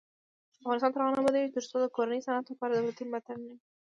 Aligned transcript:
افغانستان 0.61 0.91
تر 0.91 0.99
هغو 1.01 1.15
نه 1.15 1.21
ابادیږي، 1.23 1.49
ترڅو 1.55 1.75
د 1.81 1.85
کورني 1.95 2.19
صنعت 2.25 2.45
لپاره 2.49 2.71
دولتي 2.73 3.03
ملاتړ 3.05 3.35
نه 3.43 3.47
وي. 3.51 3.57